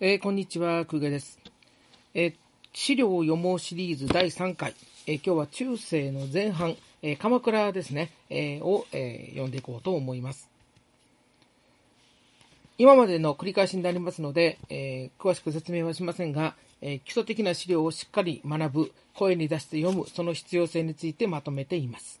[0.00, 1.40] えーこんにちは、久我です。
[2.14, 2.34] えー
[2.72, 4.76] 資料を読もうシリーズ第3回、
[5.08, 10.48] えー今日は中世の前半、えー鎌倉ですね、えーを、えー読んでいこうと思います。
[12.78, 22.20] 今までの繰り返しになりますので、えー詳しく説明はしませんが、えー基礎的な資料をしっかり学ぶ、声に出して読む、その必要性についてまとめています。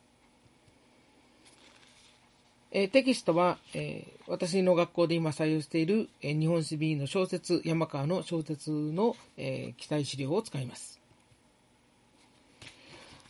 [2.70, 11.00] えーテキストは、えー私の学校で今採用している、えー日本史 B の小説、山川の小説の、えー記載資料を使います。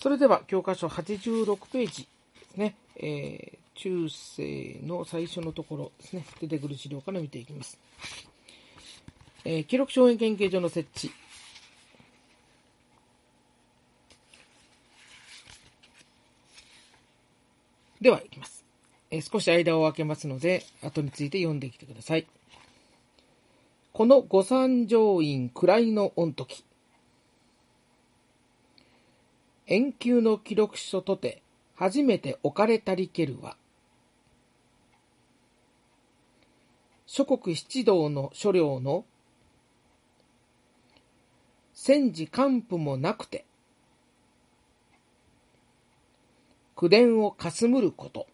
[0.00, 2.08] それでは教科書86ページで
[2.52, 7.78] すね、えー中世の最初のところですね、出てくる資料から見ていきます。
[9.44, 11.12] えー記録証言研究所の設置。
[18.00, 18.57] では、いきます。
[19.10, 22.26] え少し間を空けますので、後について読んできてください。
[23.92, 26.64] この御三条院位の御時、
[29.66, 31.42] 遠久の記録書とて、
[31.74, 33.56] 初めて置かれたりけるは、
[37.06, 39.06] 諸国七道の諸領の
[41.72, 43.46] 戦時完膚もなくて、
[46.74, 48.26] 口伝をかすむること。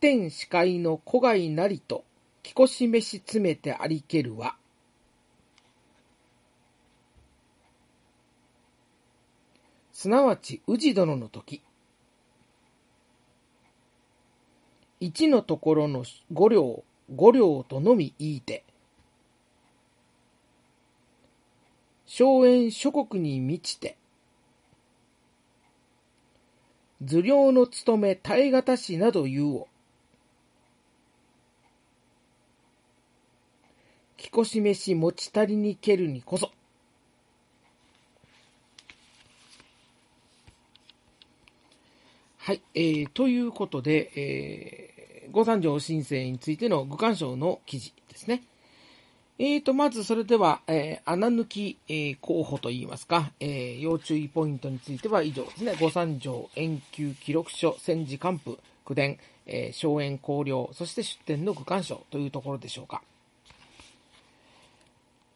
[0.00, 2.04] 一点視界の古外なりと、
[2.42, 4.56] きこしめし詰めてありけるは、
[9.92, 11.62] すなわち氏殿の時、
[15.00, 16.82] 一のところの五両、
[17.14, 18.64] 五両とのみ言いて、
[22.06, 23.98] 荘園諸国に満ちて、
[27.02, 29.69] 頭領の務め耐え難しなど言うを。
[34.30, 36.52] きこしめし持ち足りにけるにこそ。
[42.38, 48.44] はい、えー、ということで、えー、御三条申請についての具干渉の記事ですね。
[49.40, 55.74] えーと、まずそれでは、えー穴抜き、えー候補といいますか、えー要注意ポイントについては以上ですね。
[55.80, 63.02] 御三条、遠久記録書、戦時官府、口伝、えー荘園公領、そして出典の具干渉というところでしょうか。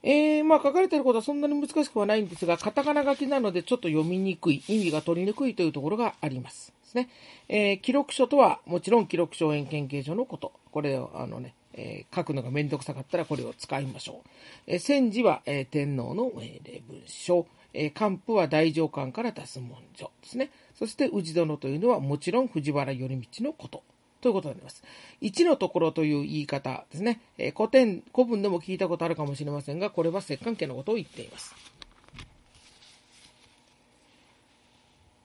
[0.07, 6.75] えーまあ書かれていることはそんなに難しくはないんですが、カタカナ書きなのでちょっと読みにくい、意味が取りにくいというところがあります。
[6.83, 7.09] ですね。
[7.49, 10.53] えー記録書とはもちろん記録書園研究所のこと。
[10.71, 14.29] これを、あのね、えー書くのがめんどくさかったらこれを使いましょう。
[14.67, 17.47] えー戦時は、え天皇の命令文書。
[17.73, 20.51] えー官府は大上官から出す文書ですね。
[20.75, 23.83] そして氏殿というのはもちろん藤原頼道のこと。
[24.25, 24.83] ということになります。
[25.21, 27.21] 一のところという言い方ですね。
[27.37, 31.55] え古典、古文でも聞いたことあるかもしれませんが、これは摂関家のことを言っています。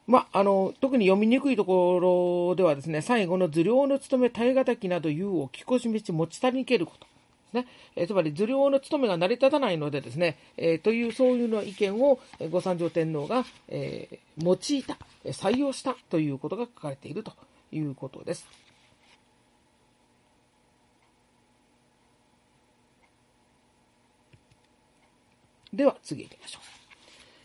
[0.06, 7.08] まあ、あの、特に読みにくいところではですね、最後の頭領の務め耐え難きなど言うを聞こしめし持ち足りにけること。
[7.54, 7.68] ね。
[7.96, 12.20] えーつまり、頭領の務めが成り立たないのでですね、えーというそういうの意見を、
[12.52, 17.32] 御三条天皇が、えー用いた、採用したということが書かれていると
[17.72, 18.69] いうことです。
[25.74, 26.62] では次行きましょう。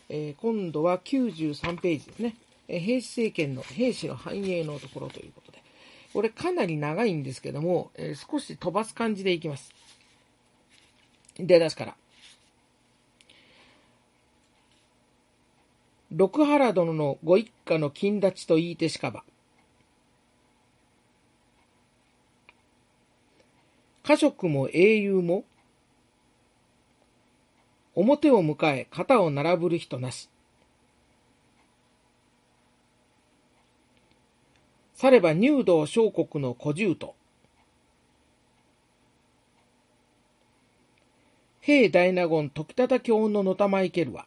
[0.08, 2.36] えー今度は93ページですね。
[2.68, 5.62] えー平氏政権の兵士の繁栄のところということで。
[6.12, 9.72] これかなり長いんですけども、えー少し飛ばす感じでいきます。
[11.38, 11.96] 出だしから。
[16.10, 19.24] 六原殿のご一家の金立ちと言いてしかば。
[24.04, 25.44] 家職も英雄も、
[27.94, 30.28] 表を迎え肩を並ぶる人なし。
[34.94, 37.14] されば入道小国の古獣と、
[41.60, 44.26] 平大納言時忠教ののたまいけるわ。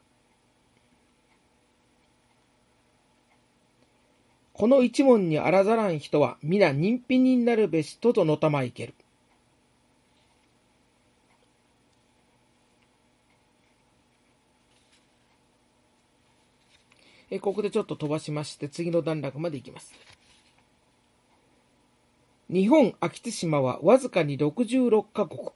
[4.53, 8.95] この一門にあらざらん人は皆人品になるべしととのたまいける。
[17.29, 19.93] えここでちょっと飛ばしまして次の段落までいきます。
[22.49, 25.49] 日本秋津島はわずかに66カ国。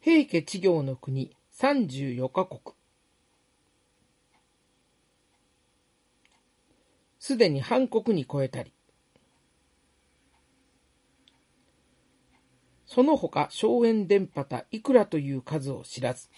[0.00, 2.60] 平家地行の国34カ国。
[7.18, 8.72] すでに半国に超えたり、
[12.94, 16.28] その他、荘園電波たいくらという数を知らず。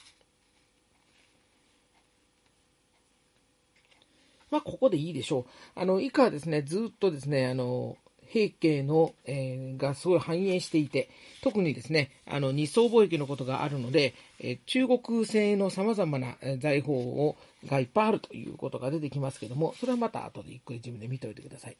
[4.50, 5.44] まあ、ここでいいでしょう。
[5.74, 11.10] あの、以下はですね、ずっとですね、あの、平家の、えー、がすごい繁栄していて、
[11.42, 17.36] 特にですね、あの、二層貿易のことがあるので、えー、中国製の様々な財宝を、
[17.66, 21.76] がいっぱいあるということが出てきますけども、それはまた後でゆっくり自分で見ておいてください。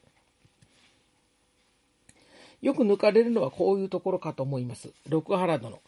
[2.61, 4.89] よく抜かれるのはこういうところかと思います。
[5.09, 5.79] 六原殿、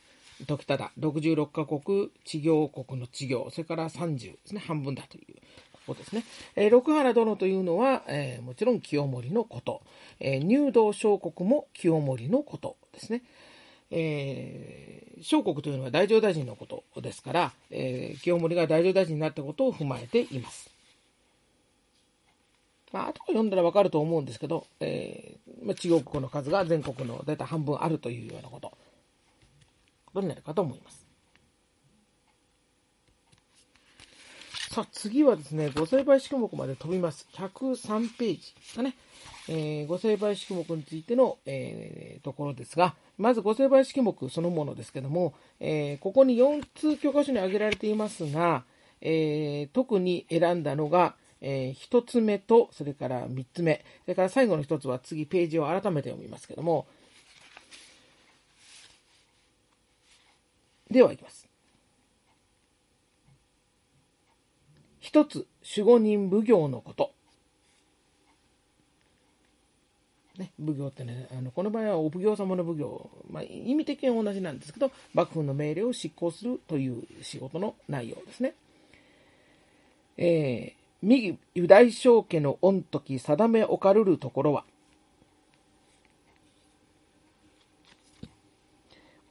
[0.46, 5.36] 時忠、66カ国、地行国の地行、それから30ですね、半分だという。
[5.74, 6.24] ここですね。
[6.56, 9.82] えー、六原殿というのは、えー、もちろん清盛のこと。
[10.20, 13.24] えー、入道小国も清盛のことですね。
[13.92, 20.70] えー、小国というのは大乗大臣のことですから、えー、清盛が大乗大臣になったことを踏まえています。
[22.92, 28.76] まあ、後から読んだらわかると思うんですけど、えー、まあ、地国語の数が全国の大体半分あるというようなこと、こ
[30.16, 31.10] とになるかと思います。
[34.72, 37.28] さあ、次はですね、五成倍式目まで飛びます。
[37.34, 38.96] 103ページかね。
[39.48, 48.64] えー、五成倍式目についての、えー、ところですが、まず五成倍式目そのものですけども、えー、ここに4通教科書に挙げられていますが、
[49.02, 56.88] えー、特に選んだのが、えー、1つ目と、それから3つ目、それから最後の1つは次ページを改めて読みますけども、
[60.90, 61.48] では、いきます。
[65.00, 65.48] 一つ、
[65.78, 67.12] 守護人奉行のこと。
[70.40, 78.56] ね、奉行ってね、あのこの場合はお奉行様の奉行、まあ、意味的には同じなんですけど、幕府の命令を執行するという仕事の内容ですね。
[80.18, 84.66] えー、右ユダイ将家の御時定めおかるるところは、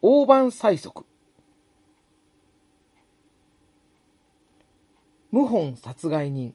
[0.01, 1.05] 大番催促、
[5.31, 6.55] 謀反殺害人、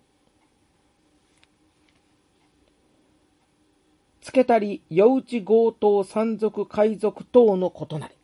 [4.22, 8.16] つけたり、夜討ち強盗山賊海賊等のことなり。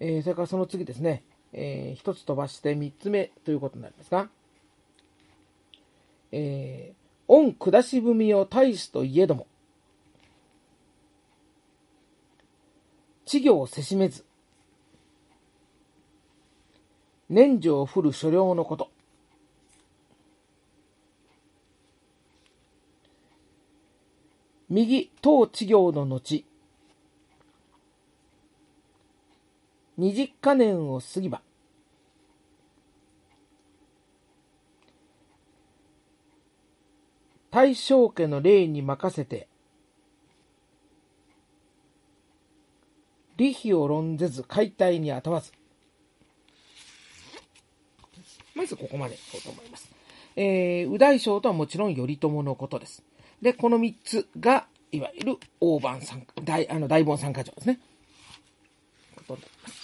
[0.00, 1.22] えー、それからその次ですね。
[1.52, 4.28] えー、一つ飛ばして三つ目ということになりますが、
[6.30, 9.46] えー、御下し踏を大すといえども、
[13.26, 14.24] 稚魚をせしめず、
[17.28, 18.90] 年中を降る所領のこと。
[24.68, 26.46] 右、当稚行の後、
[29.98, 31.42] 二十か年を過ぎば、
[37.50, 39.46] 大正家の霊に任せて、
[43.36, 45.52] 利費を論ぜず解体にあたわず。
[48.54, 49.90] まずここまでいこうと思います。
[50.36, 53.02] えー、右大将とはもちろん頼朝のことです。
[53.42, 57.80] で、この三つが、いわゆる大番参加、大、あの、大盆参加条ですね。
[59.16, 59.81] ことなります。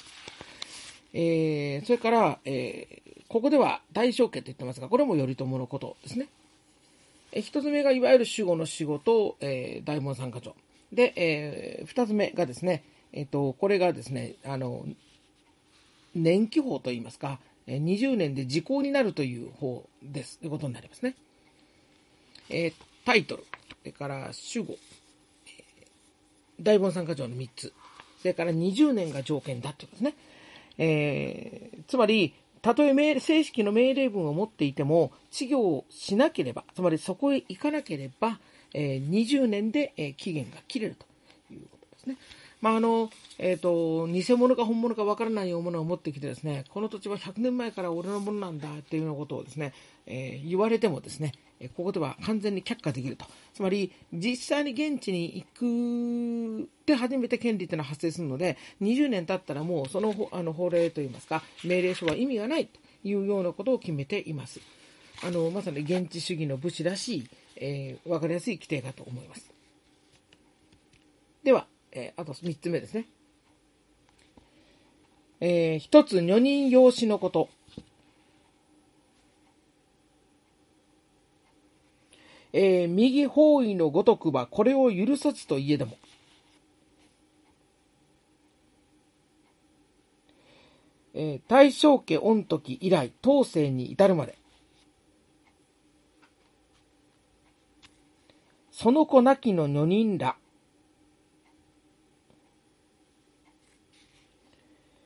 [1.20, 6.28] えー、それから、えー、ここでは大正家と言ってますが、これも頼朝のことですね。
[7.32, 10.54] えー、一つ目がいわゆる守護の仕事、えー、大門参加長。
[10.92, 14.86] で、えー、二つ目がですね、えっ、ー、と、これがですね、あの、
[16.14, 20.38] 年季法といいますか、20年で時効になるという方です。
[20.38, 21.16] ということになりますね。
[22.48, 24.78] えー、タイトル、それから守護、
[26.60, 27.72] 大門参加長の3つ、
[28.22, 30.28] それから20年が条件だということですね。
[30.78, 38.38] えー、つまり、たとえ命正式の命令文を持っていても、治療をしなければ、つまりそこへ行かなければ、
[38.74, 41.06] えー、20年で、えー、期限が切れると
[41.52, 42.16] いうことですね。
[42.60, 49.72] まあ、あの、えっ、ー、と、偽物か本物かわからないようなものを持ってきてですね、この土地は100年前から俺のものなんだっていうようなことをですね、
[50.06, 51.32] えー、言われてもですね、
[51.76, 53.26] ここでは完全に却下できると。
[53.54, 64.60] つまり、実際に現地に行くで初めて権利というのは発生するので、20年経ったらもうそのあの法令といいますか、命令書は意味がないというようなことを決めています。
[65.24, 69.52] あの、まさに現地主義の武士らしい、えー、わかりやすい規定かと思います。
[71.42, 73.06] では、えー、あと3つ目ですね。
[75.40, 77.48] えー、一つ、女人養子のこと。
[82.52, 85.98] えー、右方位のごとくばこれを許さずといえども、
[91.14, 94.38] えー、大正家御時以来、当世に至るまで、
[98.70, 100.36] その子なきの女人ら、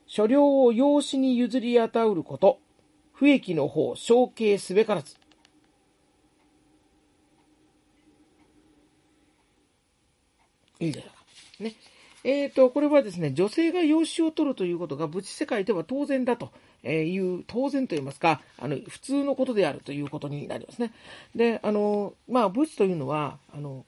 [0.07, 2.59] 所領を養子に譲り与うること、
[3.15, 5.22] 不益の方、承継すべからず。
[10.85, 11.15] いいですか。
[11.61, 11.75] ね。
[12.25, 16.51] えっ、ー、と、これはですね、女性が養子を取るということが仏世界では当然だと
[16.85, 20.93] いう、当然と言いますか、あの、普通のことであるということになりますね。
[21.35, 23.85] で、あの、まあ、仏というのは、あの、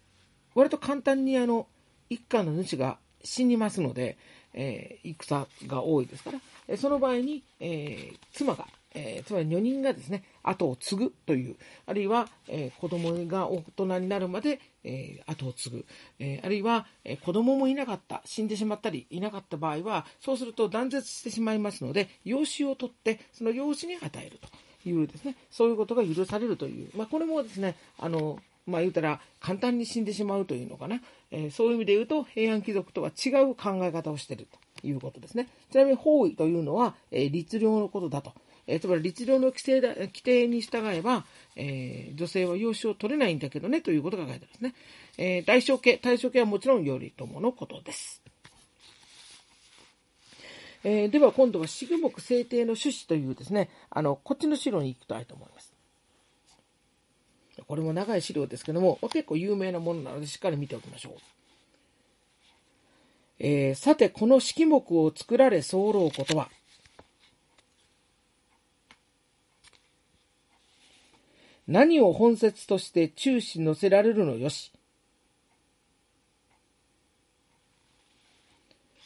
[0.55, 1.67] 割と簡単にあの、
[2.11, 4.17] 一家の主が死にますので、
[4.53, 6.33] えー、戦が多いですか
[6.69, 15.85] ら、その場合に、えー、妻が、えー、つまり女人がですね、後を継ぐという、あるいは、えー、子供が大人になるまで、えー、後を継ぐ、
[16.19, 34.49] えー、あるいは、えー、子供もいなかった、死んでしまったりいなかった場合は、そうすると断絶してしまいますので、養子を取って、その養子に与えるというですね、そういうことが許されるという、まあ、これもですね、あの、まあ言うたら簡単に死んでしまうというのかな、えー、そういう意味で言うと平安貴族とは違う考え方をしている
[34.81, 35.49] ということですね。
[35.71, 38.33] ちなみに法医というのは、えー、律令のことだと。
[38.67, 41.25] えー、つまり律令の規定だ規定に従えば、
[41.57, 44.75] えー、女性は養子を取れないんだけどねということが書いてあるんですね。
[45.19, 48.23] えー、大正家、大正家はもちろん頼朝のことです。
[50.85, 55.73] えー、では今度は重木制定の趣旨というですね、あの、こっちの城に行きたいと思います。
[57.67, 61.13] これも長い資料ですけども、結構有名なものなのでしっかり見ておきましょう。
[63.39, 66.51] えー、さて、この式目を作られ候ことは、
[71.67, 74.73] 何を本説として中止載せられるのよし。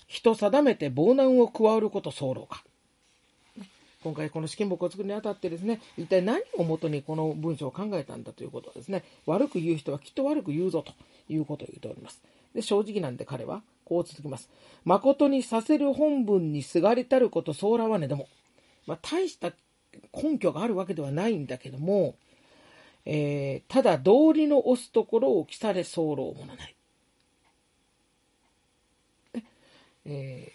[0.07, 2.65] 人定めて亡難を加わること候か。
[4.03, 10.93] 今回この試験簿を作るにあたってですね、一体何をもとにこの文章を考えたんだということはですね、悪く言う人はきっと悪く言うぞと
[11.29, 12.23] いうことを言っております。
[12.55, 14.49] で、正直なんで彼はこう続きます。
[14.85, 18.29] 誠にさせる本文にすがりたることそうらわねでも、
[18.87, 19.53] まあ、大した
[20.15, 22.15] 根拠があるわけではないんだけども、
[23.05, 26.75] えー、ただ道理の押すところを来され候ものなり。
[30.11, 30.53] え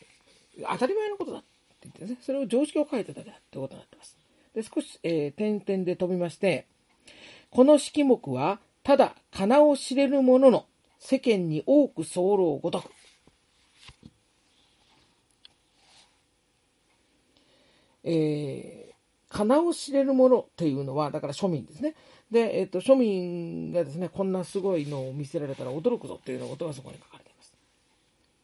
[0.60, 1.48] ー、当たり前のことだって
[1.84, 4.18] 言ってね、それを常識を書いただけだってことになってます。
[4.56, 6.66] で、少し、えー、点々で飛びまして、
[7.52, 10.66] この式目は、ただ、かなを知れるものの、
[11.00, 12.90] 世間に多く候ごとく。
[18.04, 21.96] えー、かなを知れるものっていうのは、だから庶民ですね。
[22.34, 27.54] で、えっ、と、庶民がですね、こんなすごいのを見せられたら驚くぞっていうのことがそこに書かれています。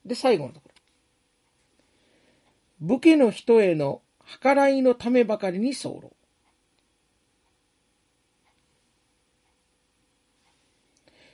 [0.05, 0.75] で、最後のところ。
[2.81, 4.03] 武家の人への
[4.43, 6.13] 計らいのためばかりに候。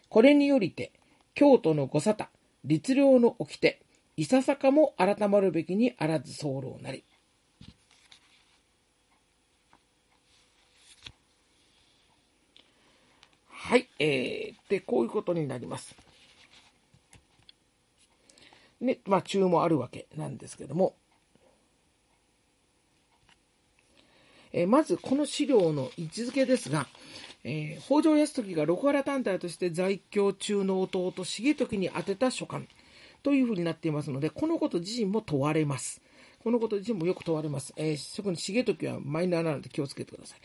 [0.07, 0.93] これによりて、
[1.33, 2.27] 京都の御沙汰、
[2.63, 3.81] 律令の掟、
[4.15, 7.03] いささかも改まるべきにあらず候なり。
[13.67, 13.88] はい。
[13.98, 15.95] えー、で、こういうことになります。
[18.79, 20.95] ね、まあ、中もあるわけなんですけども、
[24.53, 26.86] えー、まず、この資料の位置づけですが、
[27.43, 32.65] えー、北条泰時が六原単体として在京中の弟、重時に宛てた書簡
[33.24, 36.03] というふうになっていますので、このこと自身も問われます。
[36.45, 37.73] このこと自身もよく問われます。
[37.75, 40.39] えー、特に重時はマイナーなので気をつけてください。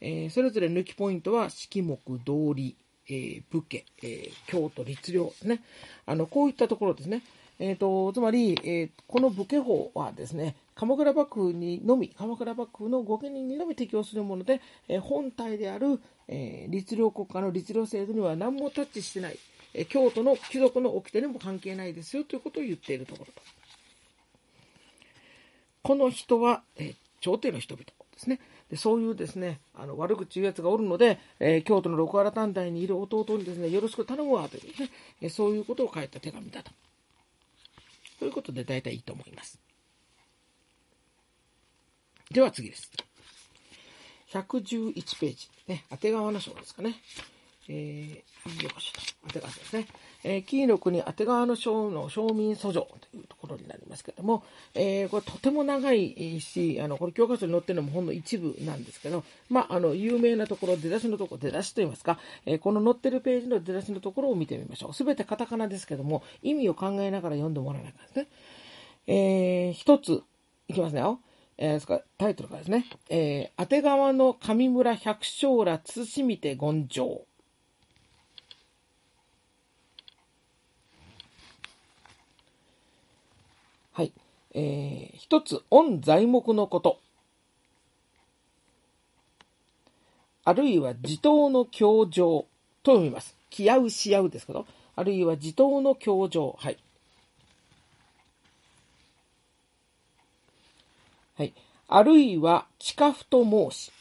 [0.00, 2.74] えー、それぞれ抜きポイントは、式目、道理、
[3.06, 5.62] えー、武家、えー、京都、律令ね。
[6.06, 7.22] あの、こういったところですね。
[7.58, 19.38] えっ、ー、と、つまり、えー、この武家法はですね、鎌倉幕府にのみ、鎌倉幕府の御家人にのみ適用するもので、えー、本体である、えー、律令国家の律令制度には何もタッチしてない、
[19.74, 23.61] えー、京都の貴族の掟にも関係ないですよということを言っているところと。
[25.82, 28.40] この人は、え、朝廷の人々ですね。
[28.70, 36.70] でそういうですね、あの悪口言うやつがおるので、えー、京都の六原単体にいる弟にですね、よろしく頼むわというね、えそういうことを書いた手紙だと。
[38.18, 39.58] ということで大体いいと思います。
[42.30, 42.90] では次です。
[44.30, 45.48] 111ページ。
[45.68, 46.94] ね、当て川の章ですかね。
[47.68, 49.00] えー、よいしょと。
[49.26, 49.86] 当て川ですね。
[50.24, 54.44] えー、紀伊の国当て川の章の町民訴状というところになりますけども、
[54.74, 64.94] えー、これとても長いし、あの、これ教科書に載ってるのもほんの一部なんですけど、まあ、あの、有名なところ、出だしのところ、出だしと言いますか、えー、この載ってるページの出だしのところを見てみましょう。
[64.94, 68.28] すべてカタカナですけども、意味を考えながら読んでもらわないかですね。
[69.06, 70.22] えー、一つ、
[70.68, 71.20] いきますねよ。
[71.58, 77.24] えー、タイトルがですね、えー、当て川の上村百姓ら慎みて権上。
[83.92, 84.12] はい。
[84.54, 87.00] えー、一つ、御材木のこと。
[90.44, 92.46] あるいは地頭の教場
[92.82, 93.36] と読みます。
[93.48, 94.66] 気合うし合うですけど、
[94.96, 96.56] あるいは地頭の教場。
[96.58, 96.78] はい。
[101.36, 101.54] はい。
[101.88, 103.92] あるいは、近ふと申し。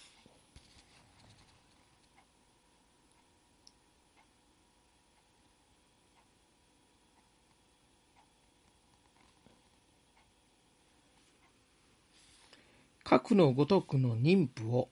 [13.12, 14.88] 核のごとくの妊婦を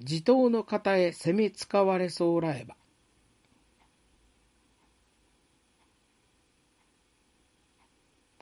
[0.00, 2.76] 地頭の方へ攻め使われそうらえば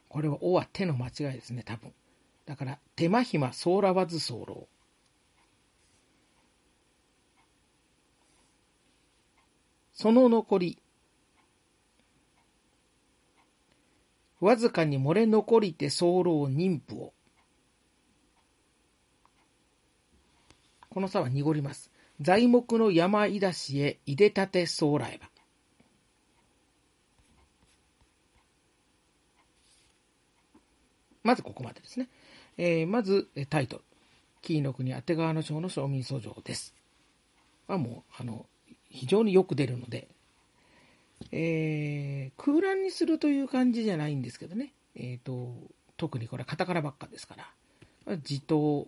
[0.08, 1.94] これは「お」は手の間違いですね多分。
[2.44, 4.68] だから手間暇そうらわず候。
[9.92, 10.82] その残り
[14.40, 17.12] わずかに漏れ残りて候妊婦を
[20.96, 21.90] この差は濁ります。
[22.22, 25.28] 材木の山いだしへいでたてそうらえば。
[31.22, 32.08] まずここまでですね。
[32.56, 33.84] えー、まずタイトル。
[34.40, 36.74] 紀伊の国当て川の町の町民訴状です。
[37.66, 38.46] はもう、あの、
[38.88, 40.08] 非常によく出るので、
[41.32, 44.72] えー、空欄にするという感じじゃないんですけどね。
[44.94, 45.54] え、ー、と、
[45.96, 48.16] 特にこれカタカナばっかですから。
[48.16, 48.86] 自頭、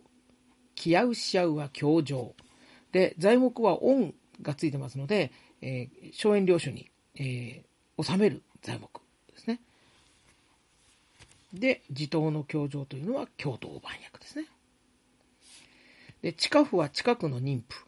[0.75, 2.35] 気合うし合うは教場。
[2.93, 9.01] で、材木は恩がついてますので、えー、荘園領主に、えー、収める材木
[9.33, 9.61] ですね。
[11.53, 14.47] で、地頭の教場というのは京都番役ですね。
[16.23, 17.85] で、近府は近くの妊婦。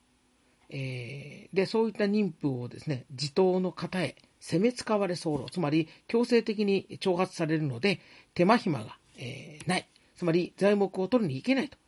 [0.71, 8.01] えー、で、そういった妊婦をですね、地頭の方へ攻め使われ候、つまり強制的に挑発されるので、
[8.35, 9.87] 手間暇が、えー、ない。
[10.17, 11.79] つまり材木を取りに行けないと。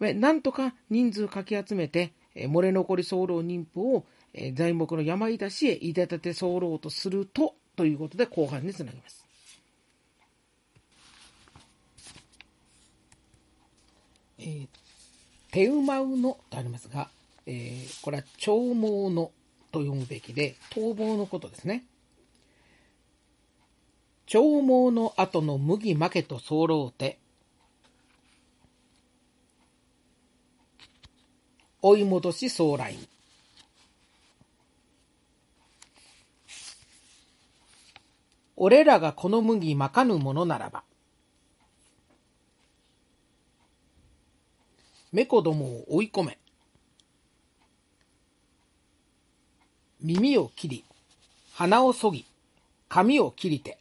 [0.00, 9.26] なんとか人数かき集めて、漏れ残り候妊婦をえ材木の山い出しへいでたて候とすると、ということで後半につなぎます。
[14.38, 14.68] えー、
[15.50, 17.10] 手馬うのとありますが、
[17.46, 19.32] えー、これは長毛の
[19.72, 21.84] と読むべきで、逃亡のことですね。
[24.32, 27.18] 長毛の後の麦負けと候て、
[31.82, 32.96] 追い戻し総来
[38.54, 40.84] 俺らがこの麦まかぬものならば、
[45.12, 46.38] 猫どもを追い込め。
[50.00, 50.84] 耳を切り、
[51.52, 52.24] 鼻をそぎ、
[52.88, 53.79] 髪を切りて。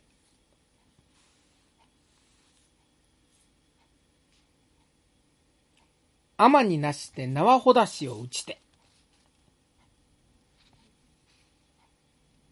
[6.42, 8.62] 天になして縄ほだしを打ちて。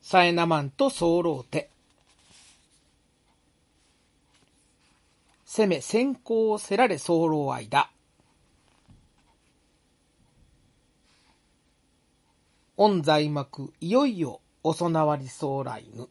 [0.01, 1.69] さえなまんと候て。
[5.45, 7.89] 攻め先行をせられ候間。
[12.75, 16.09] 御在幕いよいよお備わりそう来ぬ。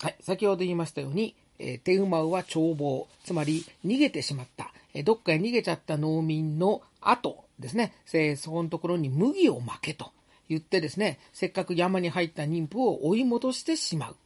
[0.00, 10.12] はい、先ほど言いましたように、えー、手馬は逃亡、つまり逃げてしまった、え、どっかへ逃げちゃった農民の後ですね、えー、そこのところに麦を負けと
[10.48, 14.16] 言ってですね、せっかく山に入った妊婦を追い戻してしまう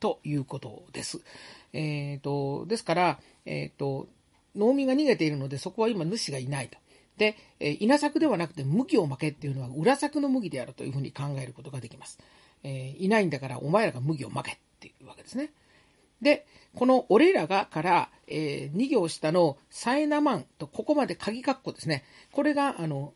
[0.00, 1.20] ということです。
[1.72, 4.08] えーと、ですから、えーと、
[4.54, 6.78] 農民が逃げているので、そこは今主がいないと。
[7.16, 12.18] で、え、稲作ではなくて麦を負けっていうのは裏作の麦であるというふうに考えることができます。
[12.62, 15.50] えー、いないんだからお前らが麦を負けっていうわけですね。
[16.24, 22.02] で、この俺らがから、えー、2行下のさえなまんと、ここまで鍵括弧ですね。
[22.32, 23.12] これが、あの、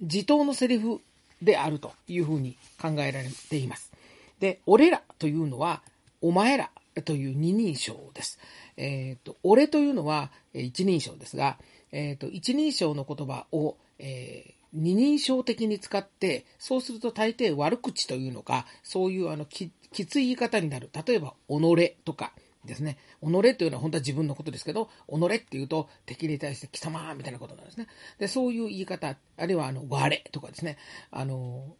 [0.00, 1.00] 自頭のセリフ
[1.40, 3.90] であるというふうに考えられています。
[4.38, 5.82] で、俺らというのは、
[6.20, 6.70] お前ら
[7.04, 8.38] という二人称です。
[8.76, 11.58] えっ、ー、と、俺というのは一人称ですが、
[11.90, 20.90] えっ、ー、と、一人称の言葉を、えー、二人称的に使って、そうすると大抵悪口というのか、そういうあのききつい言い方になる。
[21.06, 22.32] 例えば、己とか
[22.64, 22.98] ですね。
[23.20, 27.86] 己というのは本当は自分のことですけど、己っていうと敵に対して貴様みたいなことなんですね。
[28.18, 30.78] で、そういう言い方、あるいはあの、我とかですね。
[31.10, 31.76] あの、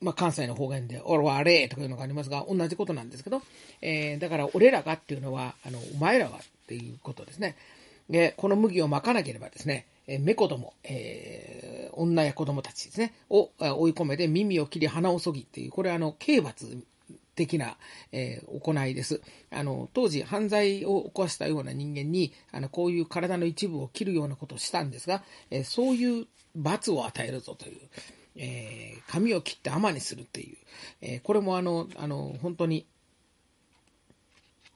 [0.00, 3.42] まあ、関西の方言で、俺はあれとかいうのがありますが、同じことなんですけど、
[3.80, 7.56] えー、だから俺らがっていうのは、あの、お前らがっていうことですね。
[8.10, 16.84] で、この麦をまかなければですね、えー、猫ども、えー、女や子供たちですね、を追い込めて耳を切り鼻をそぎっていう、これはあの、刑罰
[17.34, 17.76] 的な、
[18.12, 19.20] えー、行いです。
[19.50, 27.78] あの、当時犯罪を起こしたような人間に、あの、こういう体の一部を切るようなことをしたんですが、えー、そういう罰を与えるぞという、
[28.36, 30.56] えー、髪を切って甘にするっていう、
[31.00, 32.86] えこれもあの、あの、本当に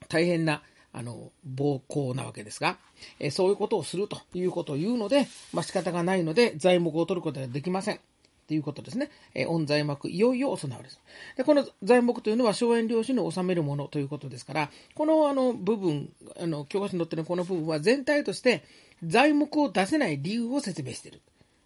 [0.09, 2.79] 大変な、あの、暴行なわけですが、
[3.19, 8.01] えそういうことをするということを言うので、まあ、仕方がないので、材木を取ることができません。
[8.49, 9.11] ということですね。
[9.35, 10.91] えー、御材木、いよいよ行われる。
[11.37, 18.65] で、この材木というのは、荘園領主に収めるものということですから、このあの部分、あの、教科書に載っているこの部分は全体として、
[19.05, 21.21] 材木を出せない理由を説明している。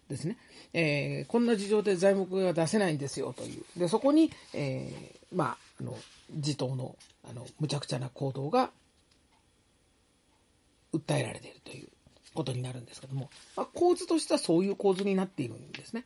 [0.09, 0.37] ですね。
[0.73, 3.79] えー、こんな事情で材木が出せないんですよという。
[3.79, 5.97] で、そこに、えー、まあ、あの、
[6.31, 8.71] 自党の、あの、無茶苦茶な行動が、
[10.93, 11.87] 訴えられているという
[12.33, 16.05] ことになるんですけども、まあ、構図としてはそういう構図になっているんですね。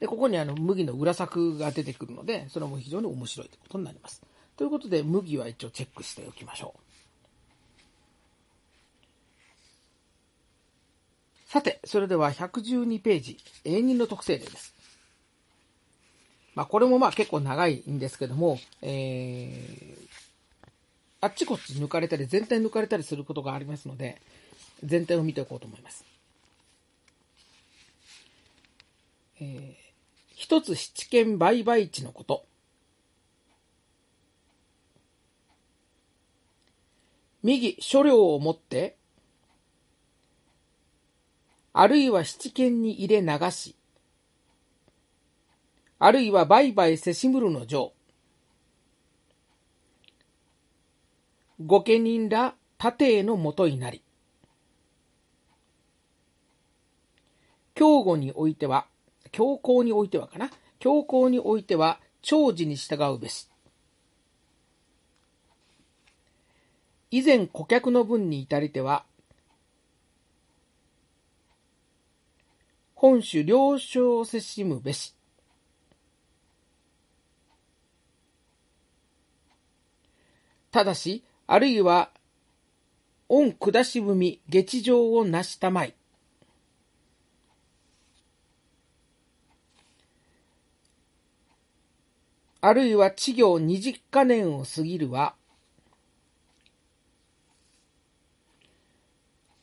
[0.00, 4.22] で、ここにあの麦の裏作が出てくるので、それも非常に面白いということになります。
[4.56, 6.80] ということで、麦は一応チェックしておきましょう。
[11.50, 14.74] さて、それでは112ページ、永人の特性例です。
[16.54, 20.68] まあ、これもまあ結構長いんですけども、えー、
[21.20, 24.20] あっちこっち抜かれたり、全体抜かれたりすることがありますので、
[24.82, 26.04] 全体を見ておこうと思います。
[29.40, 29.79] えー
[30.40, 32.46] 一つ七軒売買地のこと。
[37.42, 38.96] 右所領を持って、
[41.74, 43.76] あるいは七軒に入れ流し、
[45.98, 47.92] あるいは売買せしむるの上。
[51.62, 54.02] 御家人ら盾へのもとになり、
[57.74, 58.86] 競合においては、
[59.32, 60.50] 強行においてはかな。
[60.78, 63.48] 強行においては、長寿に従うべし。
[67.10, 69.04] 以前顧客の分に至りては、
[72.94, 75.14] 本種了承せしむべし。
[80.70, 82.10] ただし、あるいは、
[83.28, 85.94] 恩下し踏み、下上をなしたまい。
[92.62, 95.34] あるいは稚業二十か年を過ぎるは、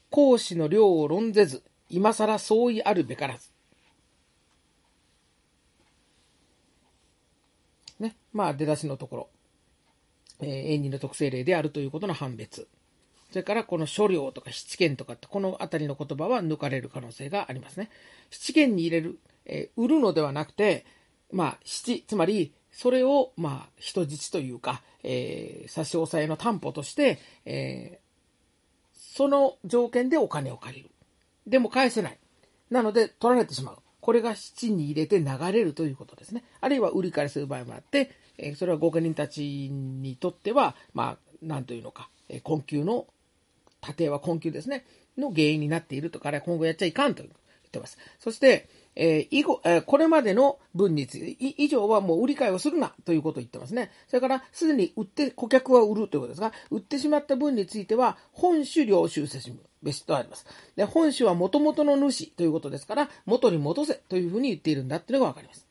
[0.09, 3.49] 講師の量を論ぜず、今更相違あるべからず。
[7.99, 8.15] ね。
[8.33, 9.29] まあ、出だしのところ。
[10.39, 12.67] えー、縁人の特性例であるということの判別。
[13.29, 17.89] それから、この諸領とか七権とかって、このあたりの言葉は抜かれる可能性がありますね。
[18.31, 20.85] 七権に入れる、えー、売るのではなくて、
[21.31, 30.91] まあ、七、つまり、それを、まあ、人質というか、えー、差し押さえの担保として、えー、その条件でお金を借りる。
[31.47, 32.19] でも返せない。
[32.69, 33.77] なので、取られてしまう。
[33.99, 36.43] これが七に入れて流れるということですね。
[36.61, 43.07] あるいは売り買いする場合もあって、えー、それは御家人たちにとっては、まあ、なんというのか、えー、困窮の、
[43.81, 44.85] 家庭は困窮ですね、
[45.17, 47.33] の原因になっているとから、今後やっちゃいかんと言っ
[47.71, 47.97] てます。
[48.19, 53.91] そして、えー、以後、えー、これまでの分について、以上はもう売り買いをするなということを言ってますね。
[54.07, 59.59] それから、すでに売って、顧客は売るということですが、売ってしまった分については、本種領収せしむ。
[59.83, 60.47] 別とあります。
[60.75, 65.67] で、本種は元々の主ということですから、元に戻せというふうに言っているんだっていうのがわかります。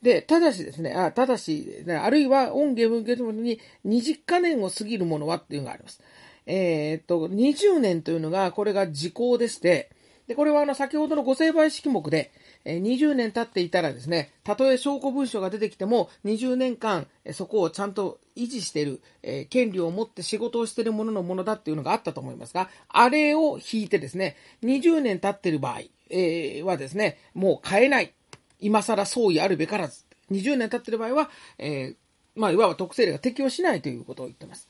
[0.00, 6.00] で、ただしですね、あただし、あるいは、音芸文芸ともに20カ年を過ぎるものはっていうのがあります。
[6.46, 9.90] えー、っと、20年というのが、これが時効でして、
[10.30, 12.30] で、これはあの、先ほどのご成敗式目で、
[12.64, 28.14] え20年経っていたらですね、たとえ証拠文書が出てきても、20年間、そこをちゃんと維持している、え権利を持って仕事をしているもののものだっていうのがあったと思いますが、あれを引いてですね、20年経っている場合、えはですね、もう変えない。
[28.60, 30.04] 今更相違あるべからず。
[30.30, 31.96] 20年経っている場合は、え
[32.36, 34.68] まあ、いわば特性例が適用しないということを言ってます。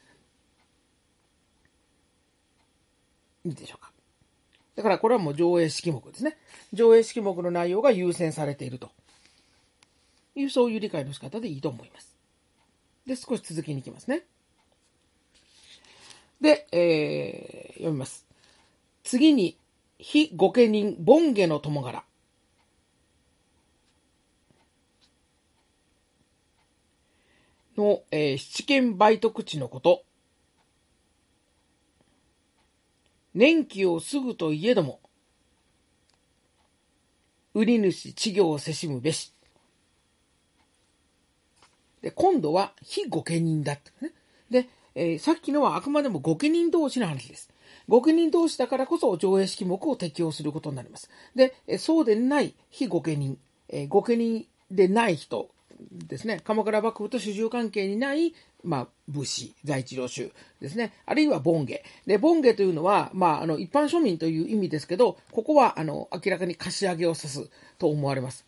[3.44, 3.89] いいでしょうか。
[4.80, 6.38] だからこれはもう上映式目ですね。
[6.72, 8.90] 上映式目の内容が優先されていると
[10.34, 12.16] いう、そういう理解の仕方でいいと思います。
[13.06, 14.22] で、少し続きに行きますね。
[16.40, 18.24] で、えー、読みます。
[19.04, 19.58] 次に、
[19.98, 22.02] 非御家人、凡家の友柄。
[27.76, 30.04] の、えー、七軒売得地のこと
[33.34, 35.00] 年季をすぐといえども、
[37.54, 39.32] 売り主稚業をせしむべし。
[42.02, 44.12] で、今度は非御家人だってね。
[44.50, 47.50] で、えー、さっきのはあくまでも御家人同士の話です。
[47.88, 51.10] 御家人同士だからこそ上映式目を適用することになります。
[51.34, 53.38] で、そうでない非御家人、
[53.68, 55.50] えー、御家人でない人
[55.92, 61.82] ですね、鎌倉幕府と主従関係にない、まあ、武士、在地領主ですね、あるいは盆下。
[62.06, 68.46] で、盆下というのは、まあ、あの、一般庶民という意味ですけど、ここは、あの、明らかに貸し上げを指すと思われます。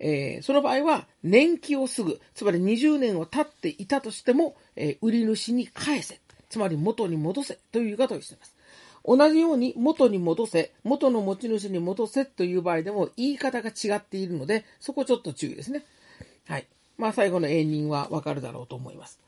[0.00, 8.54] えー、その場合は、年季をすぐ、つまり20年を経っていたとしても、えー、売り主に返せ、つまり元に戻せという言い方をしています。
[9.04, 15.84] 同じように元に戻せ、元の持ち主に戻せという場合でも言い方が違っているので、そこちょっと注意ですね。
[16.46, 16.66] はい。
[16.98, 19.20] まあ最後の永人はわかるだろうと思います。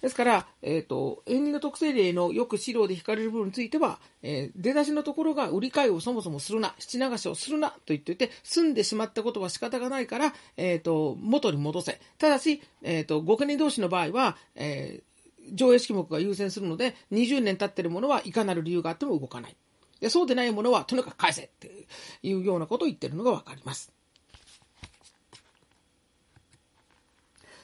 [0.00, 12.00] ですから、えっ、ー、と、永人の特性例のよく資料で引かれる部分については、えー、出だしのところが売り買いをそもそもするな、七流しをするなと言っていて、済んでしまったことは仕方がないから、えっ、ー、と、元に戻せ。
[12.16, 15.02] ただし、えっ、と、ご家人同士の場合は、え
[15.52, 19.56] 上映式目が優先するので、20年経ってるものはいかなる理由があっても動かない。
[20.00, 21.86] でそうでないものはとにかく返せって
[22.22, 23.92] いうようなことを言ってるのがわかります。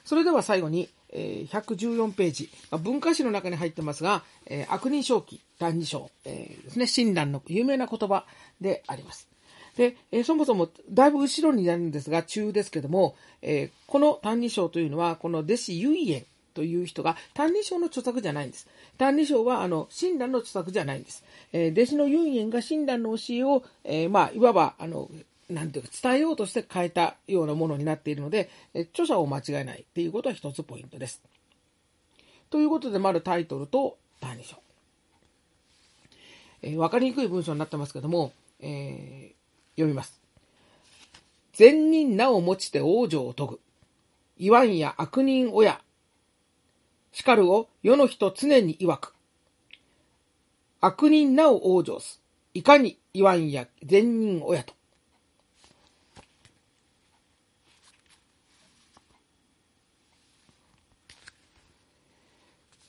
[0.05, 8.25] それでは最後に、えー、114ページ、ま文化史の中に入ってますが、えー、悪人正気、歎異抄、えー、ですね、親鸞の有名な言葉
[8.61, 9.27] であります。
[9.77, 18.67] で、えー、そもそもだいぶ後ろになるんですが、中ですけども、えー、この歎異抄というのは、この弟子唯円という人が、歎異抄の著作じゃないんです。
[18.97, 21.23] 歎異抄は、あの、親鸞の著作じゃないんです。
[21.51, 25.09] えー、弟子の唯円が親鸞の教えを、えー、まあ、いわば、あの、
[25.49, 28.49] なんていうか、伝えようとして変えたようなものになっているので、
[28.93, 31.21] 著者を間違えないっていうことは一つポイントです。
[32.49, 34.55] ということで、まるタイトルと歎異抄。
[36.61, 39.35] えー、わかりにくい文章になってますけども、えー、
[39.75, 40.19] 読みます。
[41.53, 43.59] 善人名を持ちて往生を遂ぐ。
[44.37, 45.79] 言わんや悪人親。
[47.11, 49.13] しかるを世の人常に曰く。
[50.81, 52.21] 悪人名を往生す。
[52.53, 54.74] いかに言わんや善人親と。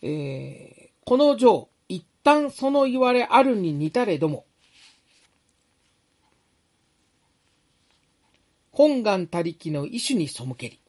[0.09, 4.47] えー、この情、一旦その言われあるに似たれども、
[8.71, 10.81] 本願他力の意種に背けり。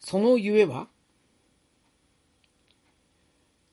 [0.00, 0.88] そのゆえは、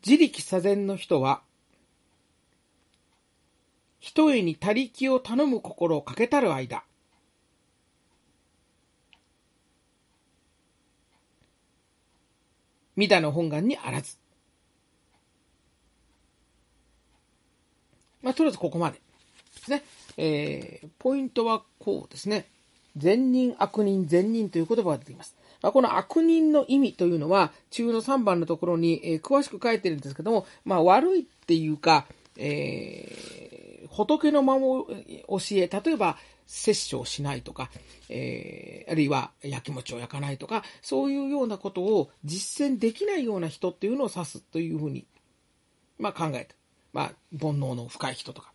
[0.05, 1.41] 自力左遷の人は、
[3.99, 6.85] 一重に他力を頼む心をかけたる間、
[12.95, 14.17] 三田の本願にあらず。
[18.21, 18.97] まあ、とりあえずここまで。
[18.97, 19.01] で
[19.63, 19.83] すね。
[20.17, 22.47] えー、ポイントはこうですね。
[22.97, 25.35] 善人、悪人、善人という言葉が出ています。
[25.61, 32.05] まあ、この悪人の意味というのは、中の3番のところに、えー、詳しく書いてるんですけども、まあ、悪いっていうか、
[32.37, 34.85] えー、仏のまま教
[35.51, 37.69] え、例えば、摂取をしないとか、
[38.09, 45.05] えー、あるいは焼き餅を焼かないとか、そういうようなことを実践できないような人っていうのを指すというふうに、
[45.97, 46.55] まあ考えて。
[46.95, 48.53] まあ、煩悩の深い人とか。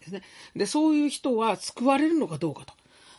[0.00, 0.22] ですね。
[0.56, 2.72] で、そういう人は救われるのかどうかと。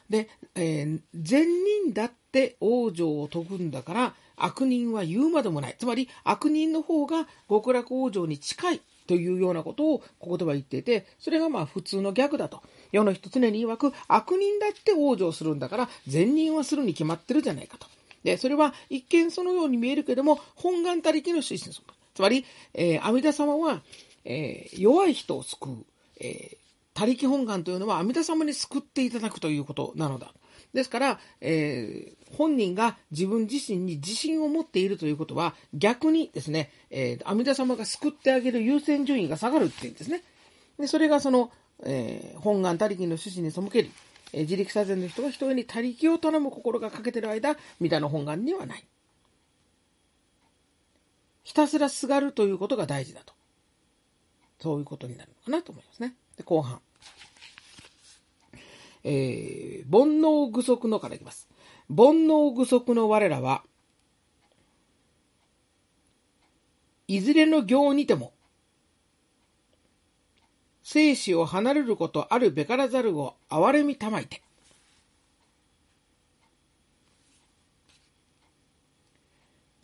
[0.09, 5.75] で、えー、善人だって往生を解くんだから、悪人は言うまでもない。
[5.77, 12.61] つまり、悪人の方が極楽往生に近いというようなことをここでは言っていて、それがまあ普通の逆だと。
[12.91, 17.87] 世の人常に曰く、悪人だって往生するんだから、善人はするに決まってるじゃないかと。
[18.23, 21.73] で、それは一見そのように見えるけども、本願たりきの出身
[22.15, 23.81] つまり、えー、阿弥陀様は、
[24.23, 25.85] えー、弱い人を救う、
[26.19, 26.57] えー、
[26.93, 30.33] 他力本願というのは阿弥陀様に救っていただくということなのだ。
[30.73, 40.23] ですから、えー、本人が自分自身に自信を持っているということは、逆にですね、えー、阿弥陀様が救ってあげる優先順位が下がるっていうんですね。
[40.79, 41.51] で、それがその、
[41.83, 43.91] えー、本願他力の趣旨に背けり、
[44.33, 48.85] えー、自力左遷の人が人に他力を頼む心が欠けてる間、三田の本願にはない。
[51.43, 53.33] ひたすらすがるということが大事だと。
[54.59, 56.15] そういうことになるのかなと思いますね。
[56.37, 56.81] で、後半。
[59.07, 61.47] えー、煩悩具足のからいきます。
[61.89, 63.63] 煩悩具足の我らは、
[67.07, 68.33] いずれの行にても、
[70.81, 74.41] 生死を離れることあるべからざるを憐れみたまいて、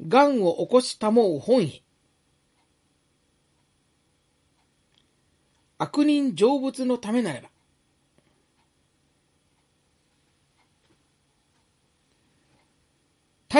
[0.01, 1.83] 癌を起こしたもう本意。
[5.77, 7.50] 悪人成仏のためならば、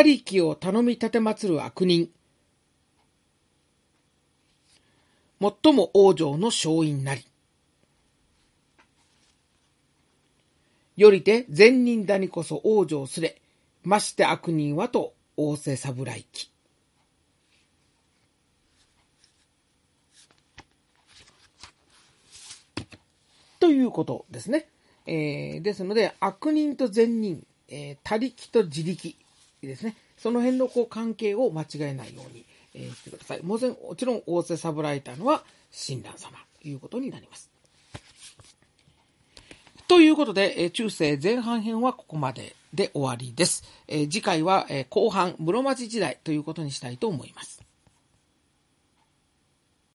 [0.01, 2.09] 他力を頼み立て祭る悪人。
[5.39, 7.23] 最も王女の勝因なり。
[10.97, 13.39] よりて善人だにこそ往生すれ、
[13.83, 16.51] まして悪人はと仰せ侍き。
[23.59, 24.67] ということですね。
[25.05, 29.15] えー、ですので、悪人と善人、えー、他力と自力
[29.67, 29.95] ですね。
[30.17, 33.43] その辺のこう関係を間違えないように、えー、してください。
[33.43, 37.49] もちろん、もちろん、仰せ侍いたのは親鸞様ということになります。
[39.87, 43.63] ということで、え中世前半編はここまでで終わりです。
[43.87, 47.60] え次回は、え後半、室町時代ということにしたいと思います。